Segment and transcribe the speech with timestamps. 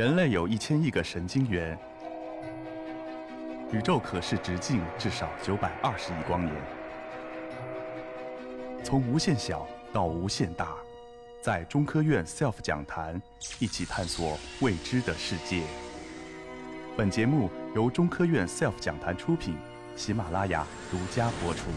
[0.00, 1.78] 人类有一千亿个神经元，
[3.70, 6.56] 宇宙可视直径至少九百二十亿光年。
[8.82, 10.74] 从无限小到无限大，
[11.42, 13.20] 在中科院 SELF 讲坛
[13.58, 15.60] 一起探索未知的世界。
[16.96, 19.54] 本节目由中科院 SELF 讲坛出品，
[19.96, 21.68] 喜马拉雅独家播出。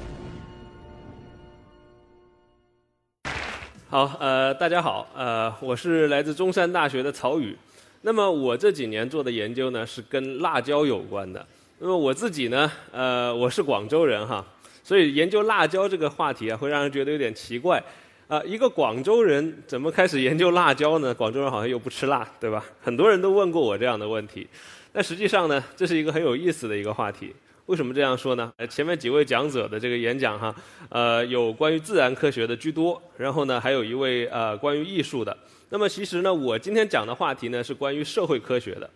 [3.89, 7.57] 好，呃，大家好，呃，我是来自中山大学的曹宇。
[8.05, 11.45] 那么我这几年做的研究呢，是跟辣椒有关的。
[11.79, 14.45] 那么我自己呢，呃，我是广州人哈，
[14.83, 17.81] 所以研究辣椒这个话题啊，会让人觉得有点奇怪。
[18.27, 21.13] 啊，一个广州人怎么开始研究辣椒呢？
[21.13, 22.65] 广州人好像又不吃辣，对吧？
[22.81, 24.45] 很多人都问过我这样的问题。
[24.91, 27.33] 但实际上呢，这是一个很有意思的一个话题。
[27.67, 28.51] 为什么这样说呢？
[28.57, 30.53] 呃前面几位讲者的这个演讲哈，
[30.89, 35.35] 呃，有关于自然科学的居多，然后呢，还有一位呃关于艺术的。
[35.69, 38.89] 那么其实呢，我今天讲的话题呢是关于社会科学的。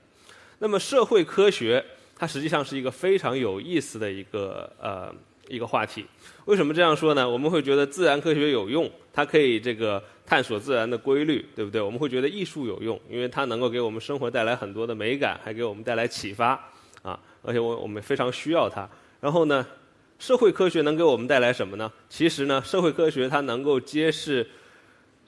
[0.59, 1.83] 那么社会科学
[2.15, 5.13] 它实际上是一个非常有意思的一个呃
[5.47, 6.05] 一个话题。
[6.45, 7.27] 为什么这样说呢？
[7.27, 11.79] 我们会觉得自然科学有用，它可以这个探索自然的规律，对不对？
[11.79, 16.59] 我们会觉得艺术有用，因为它能够给我们生活带来很多的美感，还给我们带来启发
[17.01, 17.17] 啊。
[17.47, 18.87] 而且我我们非常需要它。
[19.21, 19.65] 然后呢，
[20.19, 21.89] 社会科学能给我们带来什么呢？
[22.09, 24.45] 其实呢，社会科学它能够揭示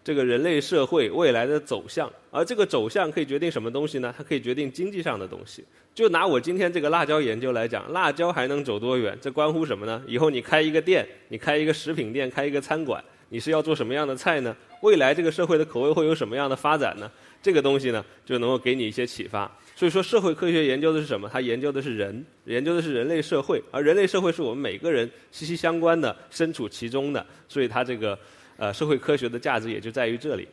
[0.03, 4.13] 这个人类社会未来的走向，而这个走向可以决定什么东西呢？
[4.17, 5.63] 它可以决定经济上的东西。
[5.95, 9.17] 就拿我今天这个辣椒研究来讲，辣椒还能走多远？
[9.21, 10.01] 这关乎什么呢？
[10.05, 14.55] 以后你开一个店，你开一个食品店，开一个餐馆，你是要做什么样的菜呢？
[14.81, 17.11] 未来这个社会的口味会有什么样的发展呢？
[17.41, 19.49] 这个东西呢，就能够给你一些启发。
[19.75, 21.29] 所以说，社会科学研究的是什么？
[21.31, 27.25] 它研究的是人，研究的是人类社会，而人类社会是我们每个人息息相关的，身处其中的。
[27.47, 28.17] 所以它这个
[28.57, 30.47] 呃社会科学的价值也就在于这里。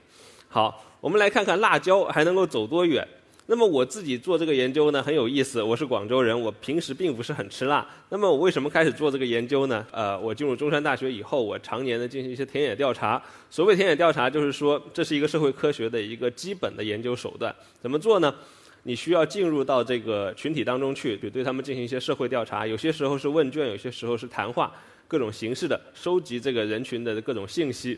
[0.49, 3.07] 好，我们来看看辣椒还能够走多远。
[3.49, 5.63] 那么我自己做这个研究呢，很有意思。
[5.63, 7.87] 我是广州人，我平时并不是很吃辣。
[8.09, 9.87] 那么我为什么开始做这个研究呢？
[9.93, 13.23] 呃，我进入中山大学以后，我常年的进行一些田野调查。
[13.49, 17.55] 所谓田野调查，就是说这是一个社会科学的一个基本的研究手段。
[17.81, 18.35] 怎么做呢？
[18.83, 22.67] 你需要进入到这个群体当中去，对对他们进行一些社会调查。
[22.67, 24.73] 有些时候是问卷，有些时候是谈话，
[25.07, 27.97] 各种形式的收集这个人群的各种信息。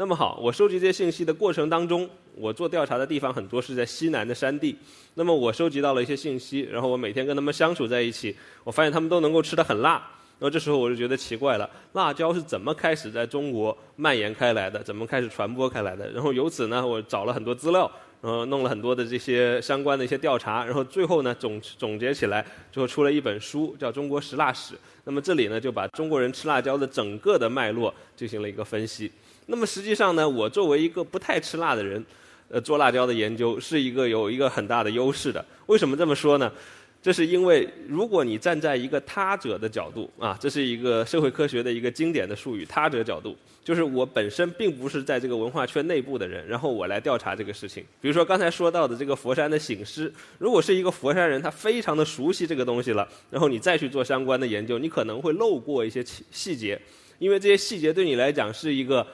[0.00, 4.78] 那么好，我收集这些信息的过程当中，我做调查的地方很多是在西南的山地。
[5.14, 8.32] 那么我收集到了一些信息，然后我每天跟他们相处在一起，
[8.62, 10.00] 我发现他们都能够吃得很辣。
[10.38, 14.80] 那么这时候我就觉得奇怪了，辣椒是怎么开始在中国蔓延开来的？
[14.84, 16.08] 怎么开始传播开来的？
[16.12, 17.90] 然后由此呢，我找了很多资料，
[18.22, 24.74] 然后弄了很多的这些相关的一些调查，然后最后呢总总结起来，最后出了一本书，叫《中国食辣史》。
[25.02, 29.10] 那么这里呢就把中国人吃辣椒的整个的脉络进行了一个分析。
[29.50, 32.04] 那么实际上呢，我作为一个不太吃辣的人，
[32.50, 35.44] 呃，做辣椒的研究是一个有一个很大的优势的。
[35.66, 36.52] 为什么这么说呢？
[37.00, 47.84] 这是因为如果你站在一个他者的角度啊，这是一个社会科学的一个经典的术语——他者角度，就是我本身并不是在这个文化圈内部的人，然后我来调查这个事情。
[48.00, 56.78] 比如说刚才说到的这个佛山的醒狮，如果是一个佛山人，他非常的熟悉这个东西了，然后你再去做相关的研究，你可能会漏过一些细细节，
[57.20, 59.06] 因为这些细节对你来讲是一个。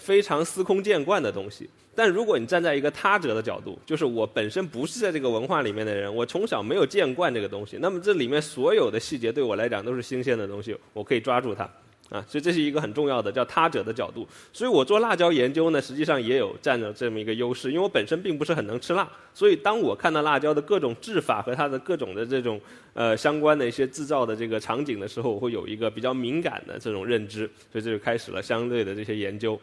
[0.00, 11.70] 非常司空见惯的东西，但如果你站在一个他者的角度，就是我本身不是在这个文化里面的人，我从小没有见惯这个东西，那么这里面所有的细节对我来讲都是新鲜的东西，我可以抓住它，
[12.10, 14.26] 啊，所以这是一个很重要的叫他者的角度。
[14.52, 22.60] 所以我做辣椒研究呢，实际上也有占着这么一个优势，因为我本身并不是很能吃辣，所以当我看到辣椒的各种制法和它的各种的这种
[22.94, 29.58] 呃相关的一些制造的这个场景的时候，我会有一个比较敏感的这种认知，所以这就开始了相对的这些研究。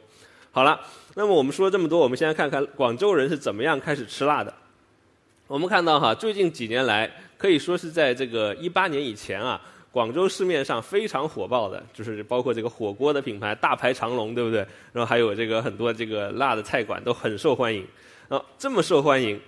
[0.50, 0.80] 好了，
[1.16, 4.52] 那么我们说这么多，我们先来看看广州人是怎么样开始吃辣的。
[5.46, 9.62] 我们看到哈，最近几年来，可以说是在这个一八年以前啊，
[9.98, 14.60] 广州市面上非常火爆的，就是包括这个火锅的品牌大排长龙，对不对？
[14.94, 17.84] 然后还有这个很多这个辣的菜馆都很受欢迎。
[18.30, 19.42] 啊，这么受欢迎，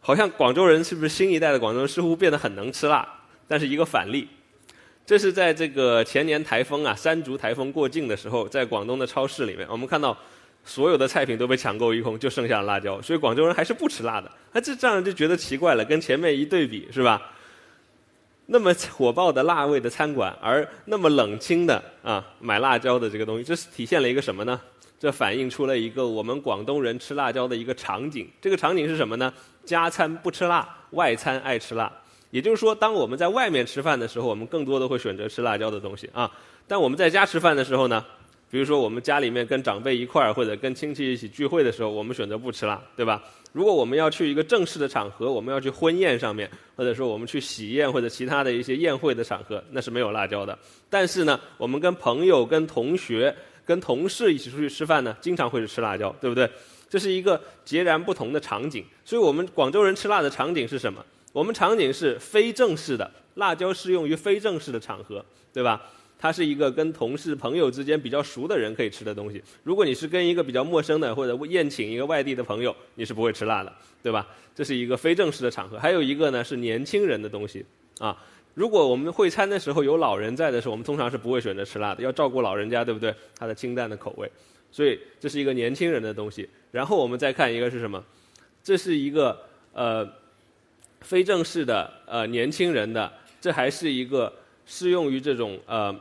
[0.00, 3.08] 好像广州人是不是新一代的广州人似乎变得很能吃辣？
[3.46, 4.26] 但是一个反例。
[5.06, 10.18] 这是在这个前年台风啊，山竹台风过境的时候，在广东的超市里面，我们看到
[10.64, 13.00] 所有的菜品都被抢购一空，就剩下了辣椒。
[13.00, 14.28] 所以广州人还是不吃辣的。
[14.52, 17.30] 那，这这样就觉得奇怪了，跟前面一对比，是吧？
[18.52, 24.60] 那么火爆的辣味的餐馆，而那么冷清的啊买辣椒的这个东西，这是体现了一个什么呢？
[25.00, 28.28] 这反映出了一个我们广东人吃辣椒的一个场景。
[28.42, 29.32] 这个场景是什么呢？
[29.64, 31.90] 家餐不吃辣，外餐爱吃辣。
[32.30, 36.30] 也就是说，当我们在外面吃饭的时候，我们更多的会选择吃辣椒的东西啊。
[36.68, 38.04] 但我们在家吃饭的时候呢，
[38.52, 43.22] 比如说我们家里面跟长辈一块儿或者跟亲戚一起聚会的时候，我们选择不吃辣，对吧？
[43.52, 50.58] 如果我们要去一个正式的场合，我们要去婚宴上面，或者说我们去喜宴或者其他的一些宴会的场合，那是没有辣椒的。
[50.90, 53.34] 但是呢，我们跟朋友、跟同学、
[53.64, 56.46] 跟同事一起出去吃饭呢，经常会是吃辣椒，对不对？
[56.90, 58.84] 这是一个截然不同的场景。
[59.02, 61.02] 所以我们广州人吃辣的场景是什么？
[61.32, 65.24] 我们场景是非正式的，辣椒适用于非正式的场合，
[65.54, 65.80] 对吧？
[66.22, 69.42] 它是一个跟同事、朋友之间比较熟的人可以吃的东西。
[69.64, 73.72] 如果你是跟一个比较陌生的或者宴请一个外地的朋友，你是不会吃辣的，
[74.04, 74.24] 对吧？
[74.54, 75.76] 这是一个非正式的场合。
[75.76, 77.66] 还有一个呢是年轻人的东西
[77.98, 78.16] 啊。
[78.54, 83.12] 如果我们会餐的时候有老人在的时候，我们通常是不会选择吃辣的，要照顾老人家，对不对？
[83.36, 84.30] 他的清淡的口味。
[84.70, 86.48] 所以这是一个年轻人的东西。
[86.70, 88.00] 然后我们再看一个是什么？
[88.62, 89.36] 这是一个
[89.72, 90.08] 呃
[91.00, 94.32] 非正式的呃年轻人的，这还是一个
[94.66, 95.92] 适用于这种呃。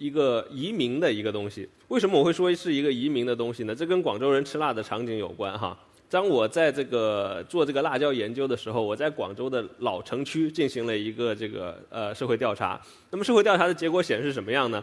[0.00, 3.74] 一个移民的一个东西，为什么我会说是一个移民的东西呢？
[3.74, 5.78] 这跟广州人吃辣的场景有关哈。
[6.08, 12.80] 当我在这个做这个辣椒研究的时候，我在广州的老城区进行了一个这个呃社会调查。
[13.10, 14.82] 那么社会调查的结果显示什么样呢？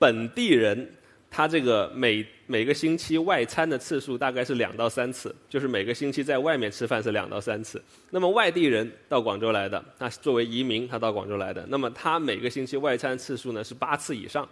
[0.00, 0.94] 本地人。
[1.36, 7.82] 他这个每每个星期外餐的次数大概是两到三次，就是每个星期在外面吃饭是两到三次。
[8.10, 14.48] 那么外地人到广州来的，那作为移民他到广州来的，那么他每个星期外餐次数呢是八次以上，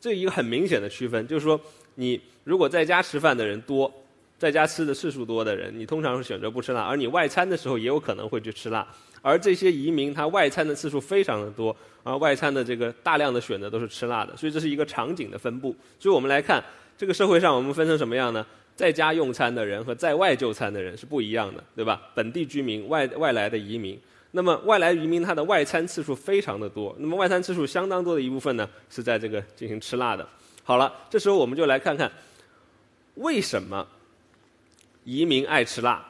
[0.00, 1.60] 这一个很明显的区分，就是说
[1.94, 3.92] 你如果在家吃饭的人多，
[4.36, 8.84] 在家吃的次数多的人，你通常是选择不吃辣，而你外餐的时候也有可能会去吃辣。
[9.26, 15.74] 而这些移民，他外餐的次数非常的多，而外餐的这个大量的选择都是吃辣的，所以这是一个场景的分布。
[15.98, 16.62] 所以我们来看，
[16.96, 18.46] 这个社会上我们分成什么样呢？
[18.76, 22.00] 在家用餐的人和在外就餐的人是不一样的，对吧？
[22.14, 23.98] 本地居民、外外来的移民，
[24.30, 30.24] 那么外来移民他的外餐次数非常的多，那么外餐次数相当多的一部分呢是在这个进行吃辣的。
[30.62, 32.08] 好了，这时候我们就来看看，
[33.16, 33.84] 为什么
[35.02, 36.06] 移民爱吃辣？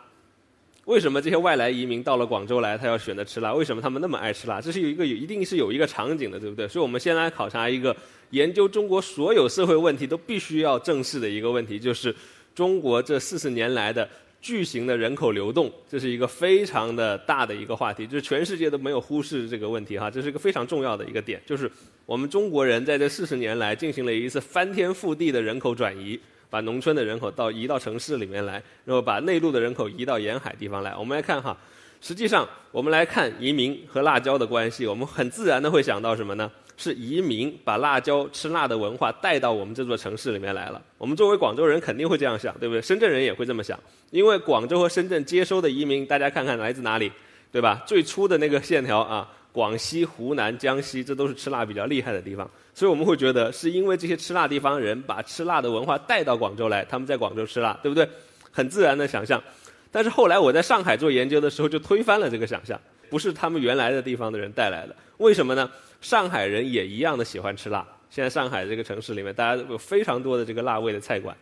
[0.87, 3.53] 为什么这些外来移民到了广州来，他要选择吃辣？
[3.53, 4.61] 为什么他们那么爱吃辣？
[4.61, 6.69] 这是有一个有一定是有一个场景的，对不对？
[6.69, 7.94] 所以我们先来考察一个
[8.31, 12.15] 研究中国所有社会问题都必须要正视的一个问题，就是
[12.55, 14.09] 中国这四十年来的
[14.41, 21.69] 巨型的人口流动，这是一个非常的大的一个话题，就是全世界都没有忽视这个问题哈，这是一个非常重要的一个点，就是
[22.05, 26.17] 我们中国人在这四十年来进行了一次翻天覆地的人口转移。
[26.50, 30.94] 把农村的人口到移到城市里面来，然后把内陆的人口移到沿海地方来。
[30.96, 31.56] 我们来看哈，
[32.00, 36.50] 实际上我们来看移民和辣椒的关系，我们很自然的会想到什么呢？
[36.78, 40.82] 是移民把辣椒吃辣的文化带到我们这座城市里面来了。
[40.98, 42.82] 我们作为广州人肯定会这样想，对不对？
[42.82, 47.10] 深圳人也会这么想，因为广州和深圳接收的移民，大家看看来自哪里，
[47.50, 47.82] 对吧？
[47.87, 49.28] 最初的那个线条啊。
[49.52, 58.06] 广西、湖南、江西，这都是吃辣比较厉害的地方，所以我们会觉得是因为这些吃辣地方人把吃辣的文化带到广州来，他们在广州吃辣，对不对？
[58.50, 59.43] 很自然的想象。
[59.90, 62.78] 但是后来我在上海做研究的时候，就推翻了这个想象，
[63.08, 64.94] 不是他们原来的地方的人带来的。
[65.16, 65.70] 为什么呢？
[66.02, 67.82] 上海人也一样的喜欢吃辣。
[68.10, 71.34] 现在上海这个城市里面，大家有非常多的这个辣味的菜馆。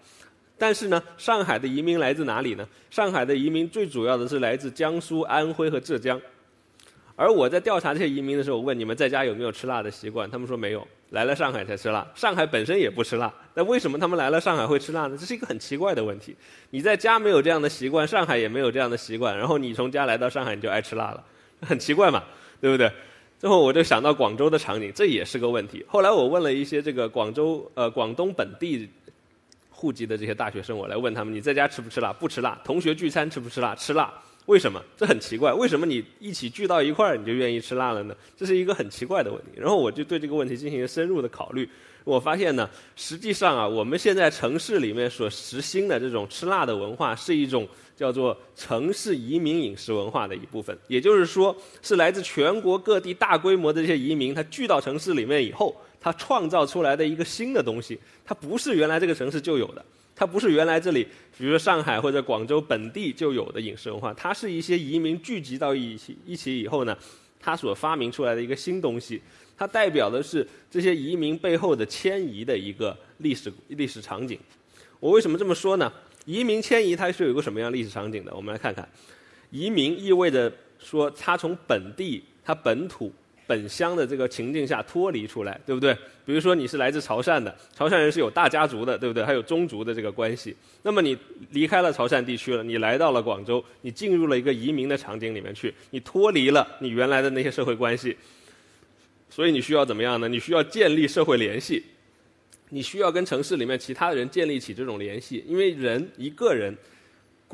[0.56, 2.66] 但是呢，上海的移民来自哪里呢？
[2.90, 6.20] 上海的移民最主要的是来自江苏、安徽和浙江。
[7.16, 10.28] 而我在调查这些移民的时候，我问你们在家有没有吃辣的习惯？
[10.30, 12.04] 他们说没有，来了上海才吃辣。
[12.14, 15.16] 上海本身也不吃辣，那为什么他们来了上海会吃辣呢？
[15.16, 16.34] 这是一个很奇怪的问题。
[16.70, 21.23] 你在家没有这样的习惯，上海也没有这样的习惯，然后你从家来到上海你就爱吃辣了，
[21.61, 22.23] 很奇怪嘛，
[22.61, 22.90] 对不对？
[23.38, 25.84] 最后我就想到广州的场景，这也是个问题。
[25.87, 28.88] 后来我问了一些这个广州呃广东本地
[29.85, 32.11] 户籍的这些大学生，我来问他们：你在家吃不吃辣？
[32.11, 32.59] 不吃辣。
[32.64, 33.75] 同学聚餐吃不吃辣？
[33.75, 34.11] 吃辣。
[34.47, 34.83] 为什么？
[34.97, 35.53] 这很奇怪。
[35.53, 38.17] 为什么你一起聚到一块儿，你就愿意吃辣了呢？
[38.35, 39.50] 这是一个很奇怪的问题。
[39.57, 41.69] 然后我就对这个问题进行深入的考虑。
[42.03, 50.75] 我发现呢，实际上啊，我们现在城市里面所实行的这种吃辣的文化，是一种叫做城市移民饮食文化的一部分。
[50.88, 59.82] 也就是说，是来自全国各地大规模的这些移民，他聚到城市里面以后，它创造出来的一个新的东西，它不是原来这个城市就有的。
[60.14, 61.02] 它不是原来这里，
[61.38, 66.94] 比如说上海或者广州本地就有的饮食文化，它是一些移民聚集到一起一起以后呢，
[67.40, 69.18] 它所发明出来的一个新东西，
[69.56, 74.38] 它代表的是这些移民背后的迁移的一个历史历史场景。
[75.00, 75.90] 我为什么这么说呢？
[76.26, 78.34] 移民迁移它是有个什么样历史场景的？
[78.37, 78.87] 我们来看看，
[79.50, 83.11] 移民意味着说它从本地它本土。
[83.46, 85.94] 本乡的这个情境下脱离出来，对不对？
[86.26, 89.22] 比如说你是来自潮汕的，潮汕人是有大家族的，对不对？
[89.22, 90.56] 还有宗族的这个关系。
[90.82, 91.16] 那么你
[91.50, 98.16] 离开了潮汕地区了，你来到了广州，你进入了一个移民的场景里面去，你脱离了你原来的那些社会关系，
[99.28, 100.28] 所以你需要怎么样呢？
[100.28, 101.82] 你需要建立社会联系。
[102.70, 106.74] 你需要跟城市里面其他的人建立起这种联系，因为人一个人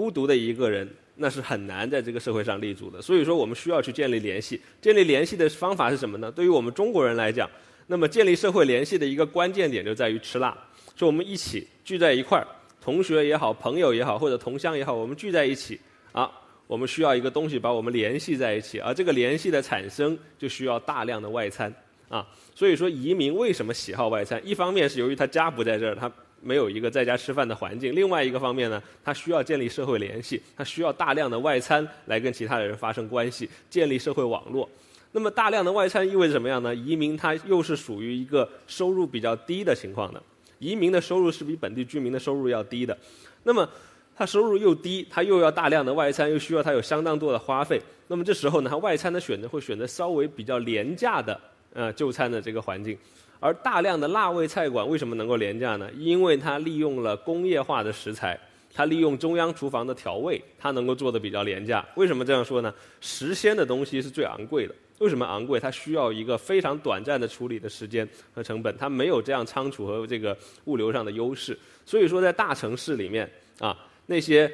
[0.01, 3.03] 孤独的一个人，那是很难在这个社会上立足的。
[3.03, 4.59] 所以说，我们需要去建立联系。
[4.81, 6.33] 建立联系的方法是什么呢？
[6.33, 7.47] 对于我们中国人来讲，
[7.87, 10.57] 那么建立社会联系的一个关键点就在于吃辣。
[10.97, 12.47] 说我们一起聚在一块儿，
[12.81, 15.79] 同学也好，朋友也好，或者同乡也好，我们聚在一起
[16.13, 16.33] 啊，
[16.67, 21.71] 我们需要一个东西把我们联系在一起，而这个联系的产生就需要大量的外餐
[22.09, 22.27] 啊。
[22.55, 24.41] 所以说，移民为什么喜好外餐？
[24.43, 26.11] 一方面是由于他家不在这儿，他
[26.43, 34.69] 没有一个在家吃饭的环境；另外一个方面呢，他需要建立社会联系，他需要大量的外餐来跟其他的人发生关系，建立社会网络。
[35.13, 36.75] 那么，大量的外餐意味着什么样呢？
[36.75, 40.23] 移民他又是属于一个收入比较低的情况的。
[40.61, 42.97] 移民的收入是比本地居民的收入要低的，
[43.45, 43.69] 那么
[44.15, 51.41] 他收入又低，他又要大量的外餐，又需要他有相当多的花费，那么这时候呢，他外餐的选择会选择稍微比较廉价的
[51.73, 52.97] 呃就餐的这个环境，
[53.41, 55.91] 而大量的辣味菜馆为什么能够廉价呢？
[55.99, 58.39] 因为它利用了工业化的食材，
[58.73, 61.85] 它利用中央厨房的调味，它能够做的比较廉价。
[61.97, 62.73] 为什么这样说呢？
[63.01, 64.75] 时鲜的东西是最昂贵的。
[64.99, 65.59] 为什么昂贵？
[65.59, 71.59] 它需要一个非常短暂的处理的时间和成本，它没有这样仓储和这个物流上的优势。
[71.87, 73.27] 所以说，在大城市里面
[73.59, 74.53] 啊，那些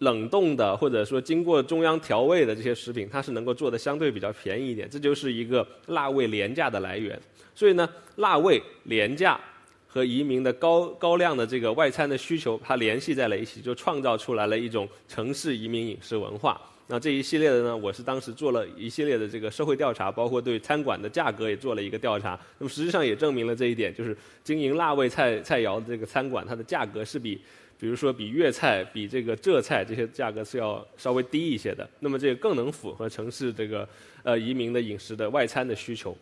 [0.00, 4.90] 冷冻的或者说经过中央调味的这些食品，它是能够做的相对比较便宜一点。
[4.90, 7.16] 这就是一个辣味廉价的来源。
[7.54, 9.38] 所以呢，辣味廉价
[9.86, 16.60] 和移民的高高量的这个外餐的需求，它联系在了一起，就创造出来了一种城市移民饮食文化。
[16.88, 22.38] 那这一系列的呢，我是当时做了一系列的这个社会调查，包括对餐馆的价格也做了一个调查。
[22.58, 27.40] 那么实际上也证明了这一点，就是经营辣味菜菜肴的这个餐馆，它的价格是比，
[27.78, 31.88] 比如说比粤菜、比这个浙菜这些价格是要稍微低一些的。
[32.00, 33.88] 那么这个更能符合城市这个
[34.22, 36.14] 呃移民的饮食的外餐的需求。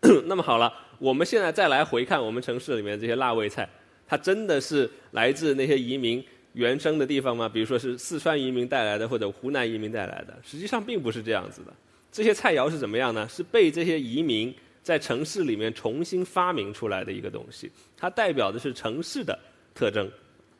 [0.26, 3.68] 那么好了，我们现在再来回看我们城市里面这些辣味菜，
[4.06, 6.24] 它真的是来自那些移民。
[6.54, 7.48] 原生的地方吗？
[7.48, 11.72] 比如说是四川移民带来的，或者湖南移民带来的，实际上并不是这样子的。
[12.10, 13.28] 这些菜肴是怎么样呢？
[13.28, 14.52] 是被这些移民
[14.82, 17.70] 在城市里面重新发明出来的一个东西。
[17.96, 19.38] 它代表的是城市的
[19.72, 20.10] 特征，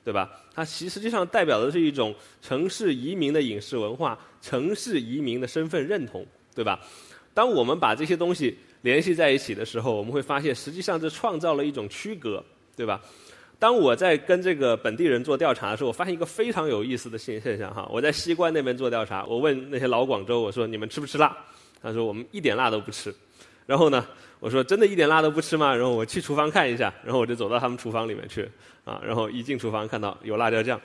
[0.04, 0.30] 对吧？
[0.54, 6.78] 它其实际上代表的是一种城市移民的饮食文化，城市移民的身份认同，对吧？
[7.34, 12.42] 当我们把这些东西联系在一起的时候，我们会发现，实际上这创造了一种区隔，
[12.76, 13.00] 对吧？
[13.58, 17.88] 当我在跟这个本地人做调查的时候，我发现一个非常有意思的现现象哈。
[17.90, 21.36] 我在西关那边做调查，我问那些老广州，我说你们吃不吃辣？
[21.82, 23.12] 他说我们一点辣都不吃。
[23.66, 24.06] 然后呢，
[24.38, 25.74] 我说真的一点辣都不吃吗？
[25.74, 28.48] 然后我去厨房看一下，然后我就走到他们厨房里面去，
[28.84, 30.80] 啊，然后一进厨房看到有辣椒酱。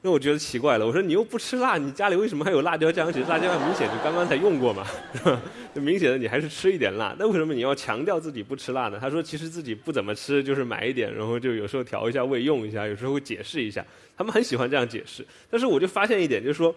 [0.00, 3.12] 那我觉得奇怪了，我说你又不吃辣，你家里为什么还有辣椒酱？
[3.12, 5.40] 其实辣椒酱明显就刚刚才用过嘛，是吧？
[5.74, 8.98] 明显的你还是吃一点辣，那为什么你要强调自己不吃辣呢？
[9.00, 13.84] 他说其实自己不怎么吃，就是买一点，然后就有时候调一下味用一下，有时候会解释一下。
[14.16, 16.72] 他们很喜欢这样解释，但是我就发现一点，就是说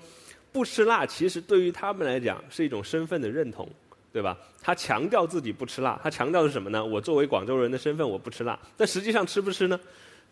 [0.51, 3.69] 不吃辣其实对于他们来讲是一种身份的认同，
[4.11, 4.35] 对吧？
[4.63, 6.83] 他强调自己不吃辣，他强调的是什么呢？
[6.83, 9.79] 我作为广州人的身份我不吃辣，但实际上吃不吃呢？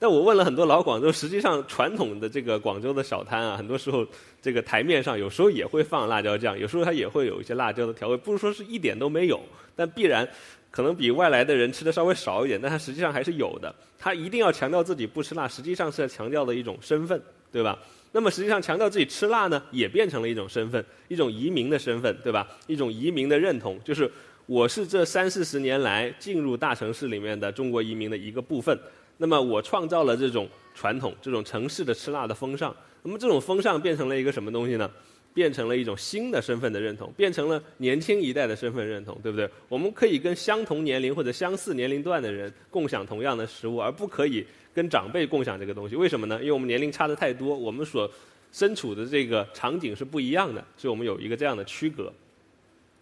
[0.01, 4.07] 但我问了很多老广州，实际上传统的这个广州的小摊啊，很多时候
[4.41, 9.41] 这个台面上有时候也会放辣椒酱，有时候它也会有一些辣椒的调味，不是说是一点都没有，
[9.75, 10.25] 但必然
[10.71, 13.75] 可能比外来的人吃的稍微少一点，但它实际上还是有的。
[13.97, 17.77] 他一定要强调自己不吃辣，实际上是在强调的一种身份，对吧？
[18.13, 22.47] 那么实际上强调自己吃辣呢，也变成了一种身份，一种移民的身份，对吧？
[22.67, 24.09] 一种移民的认同，就是
[24.45, 28.79] 我是这三四十年来进入大城市里面的中国移民的一个部分。
[29.21, 32.75] 那么我创造了这种传统，这种城市的吃辣的风尚。
[33.03, 34.89] 那么这种风尚变成了一个什么东西呢？
[35.31, 39.47] 变成了一种新的身份的认同，变成了年轻一代的身份认同，对不对？
[39.67, 45.95] 我们可以跟相同年龄或者相似年龄段的人共享同样的食物，而不可以跟长辈共享这个东西。
[45.95, 46.39] 为什么呢？
[46.39, 48.09] 因为我们年龄差的太多，我们所
[48.51, 52.11] 身处的这个场景是不一样的，所以我们有一个这样的区隔。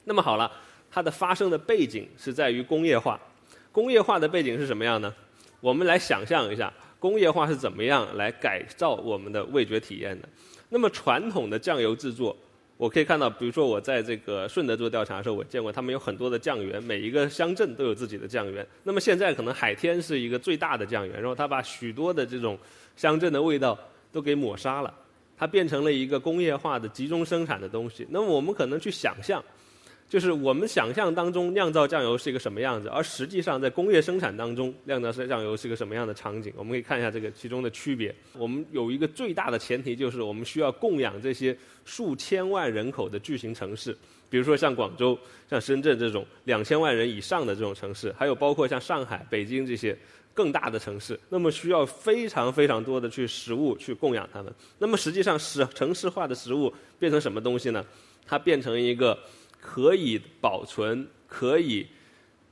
[0.03, 0.51] 那么好了，
[0.91, 3.19] 它的发生的背景是在于工业化。
[3.71, 5.13] 工业化的背景是什么样呢？
[5.59, 10.27] 我们来想象一下，工业化是怎么样来改造我们的味觉体验的？
[10.69, 12.35] 那么传统的酱油制作，
[12.77, 18.65] 我可以看到，比如说我在这个顺德做调查的时候，我见过他们有很多的酱园，每一个乡镇都有自己的酱园。
[18.83, 22.57] 那么现在可能海天是一个最大的酱园，然后他把许多的这种
[22.95, 23.77] 乡镇的味道
[24.11, 24.93] 都给抹杀了，
[25.35, 28.05] 它变成了一个工业化的集中生产的东西。
[28.09, 29.43] 那么我们可能去想象，
[30.09, 36.53] 就是我们想象当中酿造酱油是一个什么样子，而实际上在工业生产当中酿造酱油是一个什么样的场景？
[36.55, 38.15] 我们可以看一下这个其中的区别。
[38.31, 43.95] 我们有一个最大的前提，就是我们需要供养这些数千万人口的巨型城市，
[44.29, 49.97] 比如说像广州、像深圳这种两千万人以上的这种城市，还有包括像上海、北京这些
[50.33, 54.53] 更大的城市，那么需要非常非常多的去食物去供养他们。
[54.79, 57.85] 那么实际上，是城市化的食物变成什么东西呢？
[58.25, 59.19] 它变成一个。
[59.69, 61.85] 可以保存、可以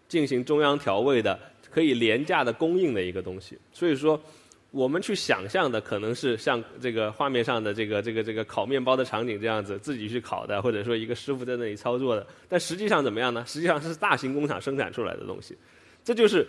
[0.10, 1.39] 进行中央调味的、
[1.72, 3.57] 可以廉价的供应的一个东西。
[3.72, 4.22] 所以说，
[4.72, 12.27] 我们去想象的可能是像这个画面上的这个、这个、这个烤面包的场景这样子，自己去烤的，或者说一个师傅在那里操作的。
[12.50, 13.45] 但实际上怎么样呢？
[13.48, 15.55] 实际上是大型工厂生产出来的东西。
[16.03, 16.45] 这就是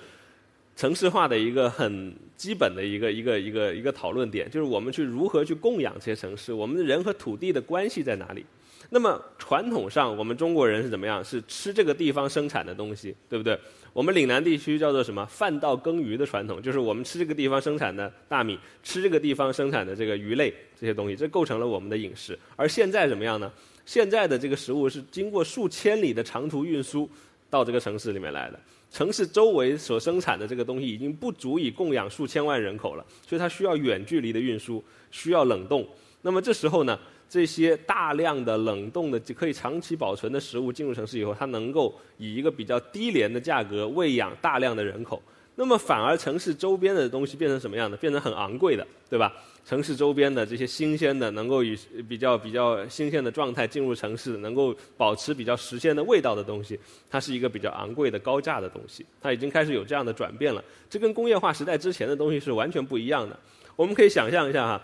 [0.75, 8.44] 城市化的一个很基本的一个、一个、一个、一个讨论点，就是我们去如何去供养这些城市，我们的人和土地的关系在哪里？
[8.90, 11.25] 那么传统上，我们中国人是怎么样？
[11.25, 13.59] 是吃这个地方生产的东西，对不对？
[13.93, 22.38] 我们岭南地区叫做什么“饭稻耕鱼”的传统，就是我们吃这个地方生产的大米，吃这个地方生产的这个鱼类这些东西，这构成了我们的饮食。
[22.55, 23.50] 而现在怎么样呢？
[23.85, 27.09] 现在的这个食物是经过数千里的长途运输
[27.49, 35.87] 到这个城市里面来的，城市周围所生产的这个东西已经不足以供养数千万人口了，所以它需要远距离的运输，需要冷冻。
[36.23, 36.99] 那么这时候呢？
[37.28, 45.21] 这些大量的冷冻的、可以长期保存的食物进入城市以后，它能够以一个比较低廉的价格喂养大量的人口。
[45.59, 47.97] 那么反而城市周边的东西变成什么样的？
[47.97, 49.33] 变成很昂贵的，对吧？
[49.64, 56.78] 城市周边的这些新鲜的、能够以比较比较新鲜的状态进入城市、能够保持比较时鲜的味道的东西，
[57.11, 59.04] 它是一个比较昂贵的高价的东西。
[59.21, 60.62] 它已经开始有这样的转变了。
[60.90, 63.37] 这跟工业化时代之前的东西是完全不一样的。
[63.75, 64.80] 我们可以想象一下哈，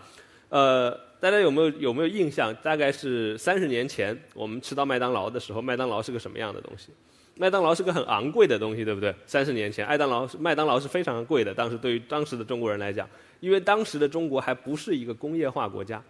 [0.53, 1.13] 呃。
[1.23, 2.53] 大家有没有有没有印象？
[2.65, 6.89] 大概是三十年前，我们吃到麦当劳的时候，麦当劳是个什么样的东西？
[7.37, 9.15] 麦当劳是个很昂贵的东西，对不对？
[9.25, 11.55] 三十年前，麦当劳是麦当劳是非常贵的。
[11.55, 16.03] 当时对于当时的中国人来讲，因为当时的中国还不是一个工业化国家，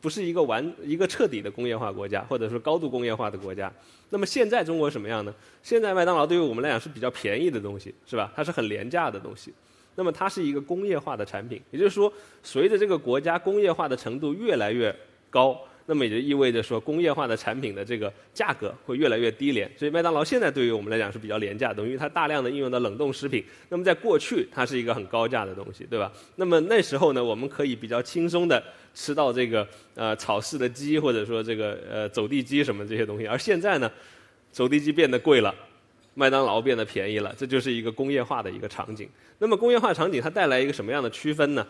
[0.00, 3.72] 不是一个完一个彻底的工业化国家，或者说高度工业化的国家。
[4.10, 5.32] 那么现在中国什么样呢？
[5.62, 8.32] 现在麦当劳对于我们来讲是比较便宜的东西，是吧？
[8.34, 9.54] 它是很廉价的东西。
[9.96, 12.12] 那么它是一个工业化的产品，也就是说，
[12.42, 14.94] 随着这个国家工业化的程度越来越
[15.28, 19.70] 高，那么也就意味着说，工业化的产品的这个价格会越来越低廉。
[19.76, 23.44] 所以麦当劳现在对于我们来讲是比较廉价的，因为它大量的应用到冷冻食品。
[23.68, 26.12] 那么在过去，它是一个很高价的东西，对吧？
[26.36, 28.62] 那么那时候呢，我们可以比较轻松的
[28.94, 33.26] 吃到这个呃草饲的鸡，或者说这个呃走地鸡什么这些东西。
[33.26, 33.90] 而现在呢，
[34.50, 35.54] 走地鸡变得贵了。
[36.18, 39.06] 麦当劳变得便宜了，这就是一个工业化的一个场景。
[39.38, 41.66] 那么工业化场景它带来一个什么样的区分呢？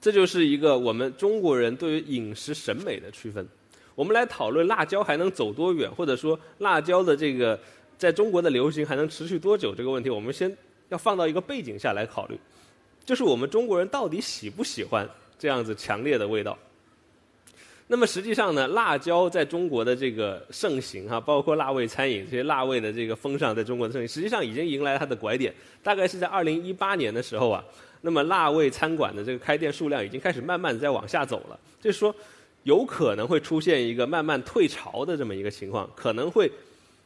[0.00, 3.46] 这就是一个我们中国人对于饮食审美的区分。
[3.94, 7.58] 我们来讨论辣椒还能走多远，或者说辣椒的这个
[7.98, 10.54] 在中国的流行还能持续多久这个问题，我们先
[10.88, 12.38] 要放到一个背景下来考虑，
[13.04, 15.06] 就是我们中国人到底喜不喜欢
[15.38, 16.58] 这样子强烈的味道。
[17.88, 25.54] 那么实际上呢，辣椒在中国的这个盛行哈，包括辣味餐饮这些辣味的这个风尚，在中国的盛行，实际上已经迎来了它的拐点。
[25.84, 27.64] 大概是在二零一八年的时候啊，
[28.00, 31.56] 那么辣味餐馆的这个开店数量已经开始慢慢在往下走了。
[31.80, 32.12] 就是说，
[32.64, 36.50] 有可能会出现一个慢慢退潮的这么一个情况，可能会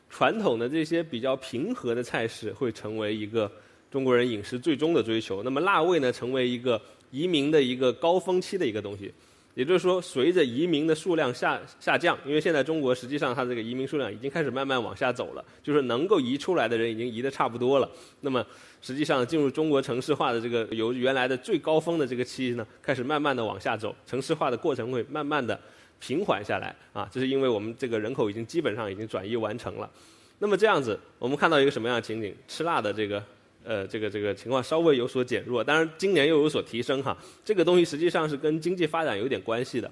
[0.09, 3.53] 传统的这些比较平和的菜式会成为一个
[3.91, 5.43] 中国人饮食最终的追求。
[5.43, 9.13] 那么辣味呢，成为一个移民的一个高峰期的一个东西。
[9.55, 17.91] 也就是说，随着移民的数量下下降，因为现在中国实际上它这个移民数量已经开始慢慢往下走了，就是能够移出来的人已经移得差不多了。
[18.21, 18.45] 那么，
[18.81, 25.61] 实际上进入中国城市化的这个由原来的最高峰的这个期呢，开始慢慢的往下走，城市化的过程会慢慢的
[25.99, 27.09] 平缓下来啊。
[27.13, 29.91] 这是因为我们这个人口已经基本上已经转移完成了。
[30.39, 32.35] 那么这样子，我们看到一个什么样的情景？
[32.47, 33.23] 吃辣的这个。
[33.65, 37.17] 呃，这个这个情况稍微有所减弱，当然今年又有所提升哈。
[37.45, 39.91] 这个东西实际上是跟经济发展有点关系的。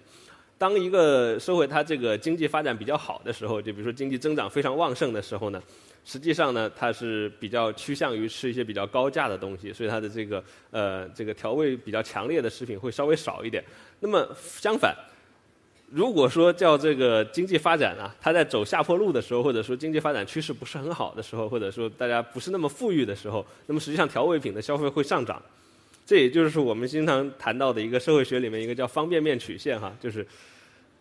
[0.56, 5.62] 当一个社会它这个经济发展比较好的时候，就比如说经济增长非常旺盛的时候呢，
[6.04, 13.62] 实际上呢它是比较趋向于吃一些比较高价的东西，所以它的这个呃这个调味比较强烈的食品会稍微少一点。
[14.00, 14.94] 那么相反。
[15.90, 25.40] 如果说叫这个经济发展啊，它在走下坡路的时候，或者说经济发展趋势不是很好的时候，或者说大家不是那么富裕的时候，那么实际上调味品的消费会上涨。
[26.04, 30.26] 这也就是我们经常谈到的一个社会学里面一个叫方便面曲线哈，就是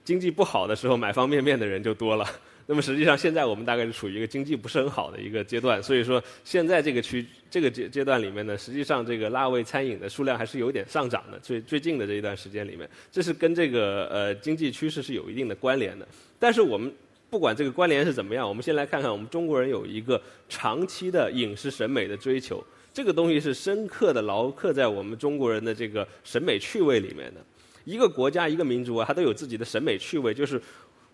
[0.04, 2.26] 经济不好的时候买方便面的人就多了。
[2.69, 11.39] 那么实际上，现在我们大概是处于一个经济不是很好的一个阶段，所以说现在这个区这个阶阶段里面呢，实际上这个辣味餐饮的数量还是有点上涨的。
[11.39, 16.06] 最最近的这一段时间里面，这是跟这个呃经济趋势是有一定的关联的。
[16.38, 16.93] 但是我们
[17.30, 22.62] 不管这个关联是怎么样，我们先来看看我们中国人有一个长期的饮食审美的追求，
[22.93, 27.39] 这个东西是深刻的牢刻在我们中国人的这个审美趣味里面的。
[27.86, 30.62] 一个国家一个民族啊，它都有自己的审美趣味，就是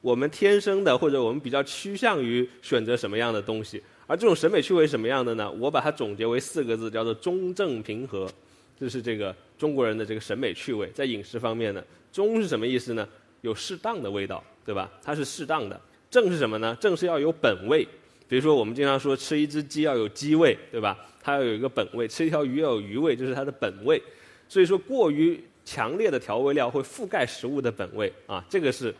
[0.04, 3.82] 我们天生的或者我们比较趋向于选择什么样的东西。
[4.06, 5.50] 而这种审美趣味什么样的呢？
[5.54, 8.30] 我把它总结为四个字，叫做中正平和。
[8.78, 13.08] 这是这个中国人的这个审美趣味，在饮食方面呢，中是什么意思呢？
[13.40, 14.92] 有适当的味道，对吧？
[15.02, 15.80] 它是适当的。
[16.12, 16.76] 正是什么呢？
[16.82, 17.88] 正是要有本味。
[18.28, 20.98] 比如说，我们经常说吃一只鸡要有鸡味，对吧？
[21.22, 22.06] 它要有一个本味。
[22.10, 24.02] 吃一条鱼要有鱼味，就是它的本味。
[24.50, 28.94] 所以说，过于强烈的调味料会覆盖食物的本味啊，这个是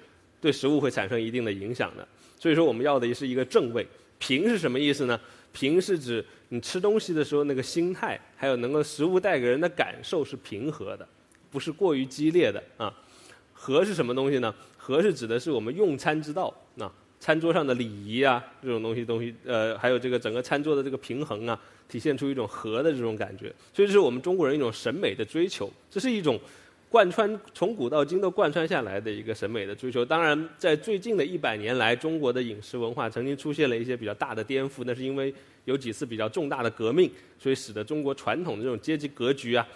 [0.44, 2.06] 对食物会产生一定的影响的。
[2.38, 3.88] 所以说，我们要的是一个正位。
[4.20, 5.18] 平是什么意思呢？
[5.54, 11.08] 平是指你吃东西的时候那个心态，还有能够食物带给人的感受是平和的，
[11.50, 12.94] 不是过于激烈的啊。
[13.54, 14.54] 和是什么东西呢？
[14.78, 16.92] 和是指的是我们用餐之道啊。
[17.20, 26.38] 餐桌上的礼仪啊，这种东西东西，呃，还有这个整个餐桌的这个平衡啊，体现出一种和的这种感觉，所以这是我们中国人一种审美的追求，这是一种
[26.94, 30.06] 贯穿从古到今都贯穿下来的一个审美的追求。
[30.06, 35.34] 当然，在最近的一百年来，中国的饮食文化曾经出现了一些比较大的颠覆，那是因为
[35.66, 39.68] 有几次比较重大的革命，所以使得中国传统的这种阶级格局啊。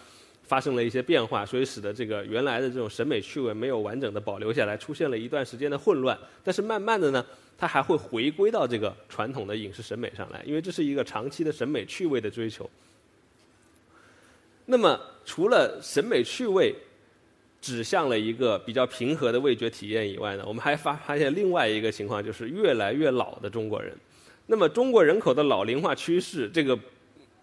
[0.43, 6.17] 发生了一些变化，所以使得这个原来的这种审美趣味没有完整的保留下来，出现了一段时间的混乱。
[6.41, 7.25] 但是慢慢的呢，
[7.57, 12.69] 它还会回归到这个传统的饮食审美上来，因为这是一个长期的审美趣味的追求。
[14.65, 16.73] 那么除了审美趣味
[17.67, 23.93] 指向了一个比较平和的味觉体验以外呢，我们还发发现另外一个情况，就是越来越老的中国人。
[24.45, 26.79] 那么中国人口的老龄化趋势，这个。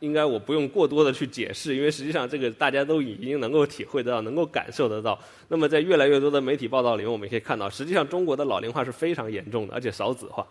[0.01, 5.19] 应该我不用过多的去解释，因为实际上这个大家都已经能够体会得到，能够感受得到。
[5.49, 10.47] 那么在越来越多的媒体报道里面，我们可以看到，实际上中国的老龄化是非常严重的，而且少子化。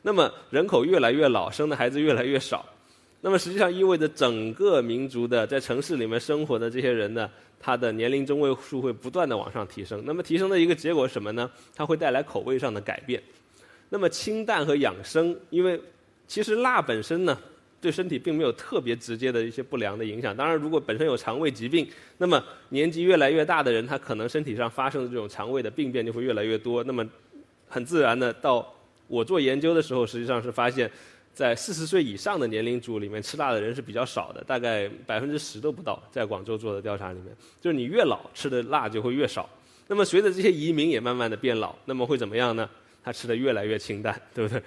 [0.00, 2.64] 那么人口越来越老，生的孩子越来越少。
[3.20, 7.28] 那么实际上意味着整个民族的在城市里面生活的这些人呢，
[7.58, 10.02] 他的年龄中位数会不断的往上提升。
[10.06, 11.50] 那么提升的一个结果是什么呢？
[11.74, 13.22] 它会带来口味上的改变。
[13.88, 15.80] 那么清淡和养生，因为
[16.26, 17.38] 其实辣本身呢。
[17.80, 20.36] 对身体并没有特别直接的一些不良的影响。
[20.36, 26.82] 当然，如果本身有肠胃疾病，那么年纪越来越大的人，他可能身体上发生的这种肠胃的病变就会越来越多。
[26.82, 27.08] 那么，
[27.68, 28.74] 很自然的，到
[29.06, 30.90] 我做研究的时候，实际上是发现，
[31.38, 36.02] 在四十岁以上的年龄组里面，吃辣的人是比较少的，大概百分之十都不到。
[36.10, 37.26] 在广州做的调查里面，
[37.60, 39.48] 就是你越老吃的辣就会越少。
[39.86, 42.68] 那么随着这些移民也慢慢的变老，那么会怎么样呢？
[43.04, 44.60] 他吃的越来越清淡，对不对？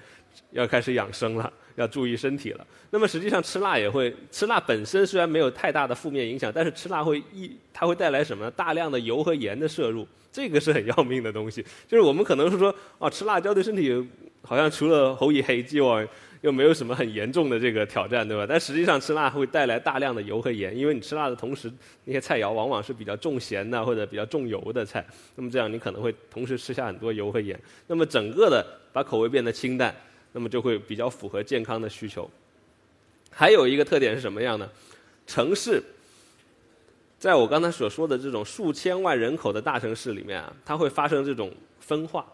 [0.52, 1.52] 要开始养生了。
[1.76, 2.66] 要注意身体了。
[2.90, 8.50] 那么实际上吃辣也会，吃辣本身虽然没有太大的负面影响，但是吃辣会一，它会带来什么？
[8.52, 11.62] 大量的油和盐的摄入，这个是很要命的东西。
[11.88, 13.94] 就是我们可能是说，哦，吃辣椒对身体
[14.42, 16.06] 好像除了喉以黑之外，
[16.42, 18.46] 又没有什么很严重的这个挑战，对吧？
[18.48, 21.72] 但实际上吃辣会带来大量的油和盐，因为你吃辣的同时，
[22.06, 29.96] 那些菜肴往往是比较重咸的或者比较重油的菜，那么这样你可能会同时吃下很多油和盐，那么整个的把口味变得清淡。
[30.34, 32.32] 那么就会比较符合健康的需求。
[33.30, 34.70] 还有一个特点是什么样呢？
[35.28, 35.84] 城市，
[37.20, 41.52] 在我刚才所说的这种数千万人口的大城市里面啊，它会发生这种
[41.82, 42.26] 分化。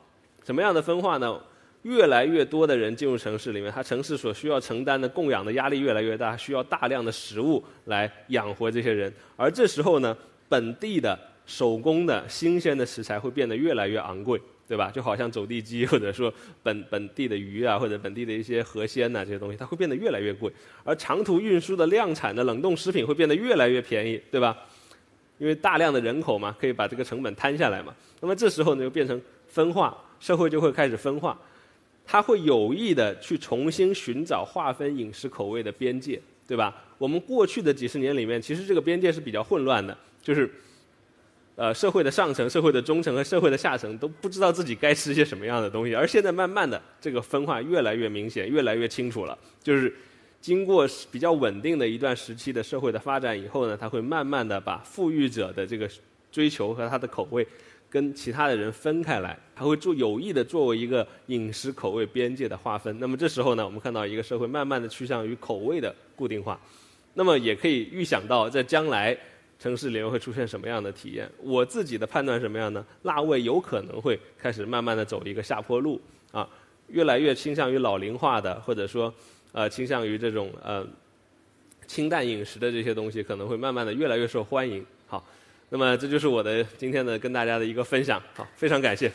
[0.46, 1.42] 什么样的分化呢？
[1.88, 9.12] 越来越多的人进入城市里面，它城市所需要承担的供养的压力越来越大，需要大量的食物来养活这些人。
[9.36, 10.16] 而这时候呢，
[10.50, 14.42] 本地的手工的新鲜的食材会变得越来越昂贵。
[14.68, 14.92] 对吧？
[14.94, 20.52] 就好像走地鸡，或者说本本地的鱼啊，或者本地的一些河鲜呐，这些东西，它会变得越来越贵。
[20.84, 24.58] 而长途运输的量产的冷冻食品会变得越来越便宜，对吧？
[25.38, 27.96] 因为大量的人口嘛，可以把这个成本摊下来嘛。
[28.20, 31.40] 那么这时候呢，就变成分化，社会就会开始分化。
[32.08, 36.74] 他会有意的去重新寻找划分饮食口味的边界，对吧？
[36.98, 40.50] 我们过去的几十年里面，其实这个边界是比较混乱的，就是。
[41.60, 49.36] 呃，社会的上层、社会的中层和社会的下层都不知道自己该吃些什么样的东西，而现在慢慢的这个分化越来越明显，越来越清楚了。
[49.64, 49.92] 就是
[50.40, 55.90] 经过比较稳定的一段时期的社会的发展以后呢，他会慢慢的把富裕者的这个
[56.32, 57.48] 追求和他的口味
[57.90, 62.98] 跟其他的人分开来，他会做有意的作为一个饮食口味边界的划分。
[63.00, 66.60] 那么这时候呢，我们看到一个社会慢慢的趋向于口味的固定化，
[67.14, 69.18] 那么也可以预想到在将来。
[69.60, 71.28] 城市里面会出现什么样的体验？
[71.42, 72.86] 我自己的判断什么样呢？
[73.02, 76.00] 辣味有可能会开始慢慢的走一个下坡路
[76.32, 76.48] 啊，
[76.90, 79.12] 越来越倾向于老龄化的，或者说
[79.54, 80.86] 呃倾向于这种呃
[81.88, 84.86] 清淡饮食的这些东西，可能会慢慢的越来越受欢迎。
[85.08, 85.26] 好，
[85.70, 88.22] 那么这就是我的今天的跟大家的一个分享。
[88.36, 89.12] 好，非常感谢。